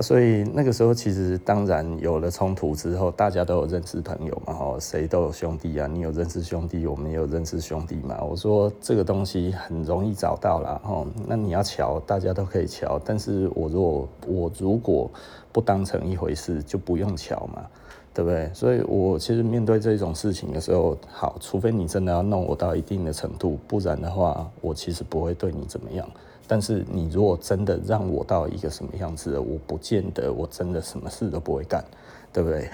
[0.00, 5.86] 所以那个时候，其实当然有了冲突之后，大家都有认识朋友嘛，吼，谁都有兄弟啊。
[5.86, 8.22] 你有认识兄弟，我们也有认识兄弟嘛。
[8.22, 13.00] 我说这个东西很容易找到啦，吼，那你要瞧，大家都可以瞧。
[13.04, 15.10] 但是我如果我如果
[15.50, 17.64] 不当成一回事，就不用瞧嘛，
[18.12, 18.50] 对不对？
[18.52, 26.06] 所以我其实面对这种事情的时候，好，除非你真的要弄我到一定的程度，不然的话，我其实不会对你怎么样。
[26.48, 31.84] 但是你如果真的让我到一个什么样子，我不见得我真的什么事都不会干，
[32.32, 32.70] 对不对？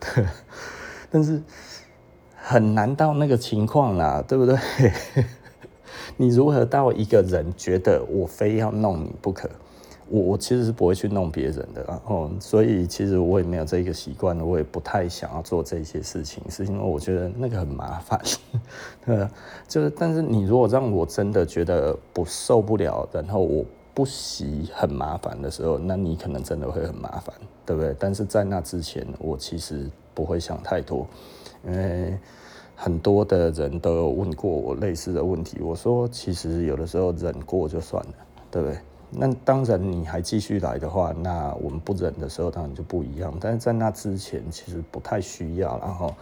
[0.00, 0.26] 对，
[1.10, 1.42] 但是
[2.36, 4.56] 很难到那个情况啦，对不对？
[6.18, 9.50] 你如何到一个人觉得我非要弄你不可？
[10.08, 18.20] 我我其实是不会去弄别人的，然后所以其实我也没有这个习惯，我也不太想要做这些事情，是因为我觉得那个很麻烦，
[19.06, 19.30] 呃，
[19.66, 27.34] 就是但是你如果让我真的觉得不受不了，然后我不洗很麻烦的时候，那你可能真的会很麻烦，
[27.64, 27.94] 对不对？
[27.98, 31.06] 但是在那之前，我其实不会想太多，
[31.66, 32.16] 因为
[32.76, 38.12] 很多的人都有问过我类似的问题，我说其实有的时候忍过就算了，
[38.50, 38.78] 对不对？
[39.10, 43.32] 那当然，你还继续来的话，那我们不忍的时候，当然就不一样。
[43.40, 45.78] 但是在那之前，其实不太需要。
[45.78, 46.12] 然后，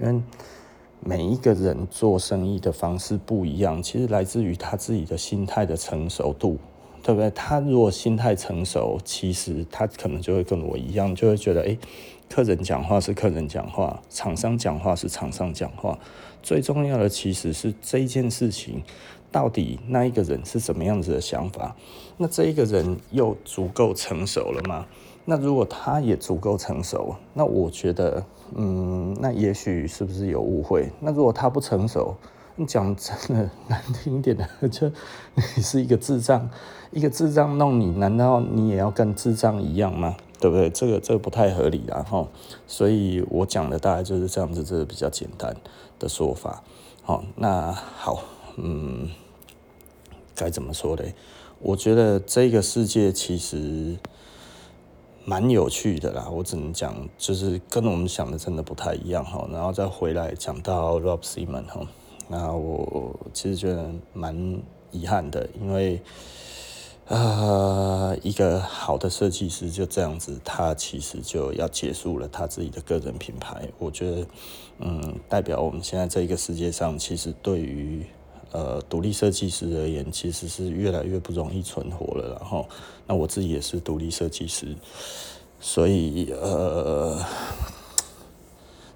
[0.00, 0.22] 因为
[1.00, 6.58] 每一个人做生意的方式不一样，其实来自于他自己的心态的成熟度，
[7.02, 7.30] 对不对？
[7.32, 11.78] 他如果心态成熟，其实他可能就会跟我一样，就会觉得，诶，
[12.30, 15.98] 客人讲话是客人讲话，厂商讲话是厂商讲话。
[16.42, 18.82] 最重要的其实是这件事情。
[19.32, 21.74] 到底那一个人是什么样子的想法？
[22.18, 24.86] 那这一个人又足够成熟了吗？
[25.24, 28.24] 那如果他也足够成熟，那我觉得，
[28.54, 30.90] 嗯，那也许是不是有误会？
[31.00, 32.16] 那如果他不成熟，
[32.66, 34.90] 讲真的难听一点的，就
[35.34, 36.50] 你是一个智障，
[36.90, 40.16] 一个智障弄你，难道你也要跟智障一样吗？
[40.40, 40.68] 对不对？
[40.70, 42.02] 这个这个不太合理啊！
[42.02, 42.26] 哈，
[42.66, 45.56] 所以我讲的大概就是这样子，这个比较简单
[46.00, 46.64] 的说法。
[47.02, 48.24] 好，那好，
[48.56, 49.08] 嗯。
[50.42, 51.14] 该怎么说嘞？
[51.60, 53.96] 我觉得这个世界其实
[55.24, 56.28] 蛮有趣的啦。
[56.28, 59.48] 我只能讲，就是跟我们想的真的不太一样哈。
[59.52, 61.86] 然后再回来讲到 Rob Siemon 哈，
[62.26, 66.02] 那我其实觉得蛮遗憾的，因为
[67.06, 73.68] 啊、呃，一个好的设计师就这样子，他其实就要结束了他自己的个人品牌。
[73.78, 74.26] 我觉得，
[74.80, 78.04] 嗯，代表我们现在这个世界上，其实对于
[78.52, 82.36] 呃，独立设计师而言，其实是越来越不容易存活了。
[82.38, 82.68] 然后，
[83.06, 84.76] 那我自己也是独立设计师，
[85.58, 87.18] 所以呃，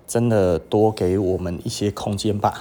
[0.07, 2.61] 真的多给我们一些空间吧。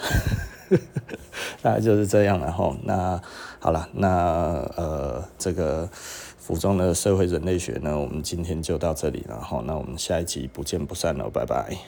[1.62, 2.76] 大概就是这样了哈。
[2.84, 3.22] 那
[3.60, 9.62] 好了，那呃，这个府中的社会人类学呢，我们今天就到这里了哈。
[9.66, 11.86] 那我们下一集不见不散了，拜拜。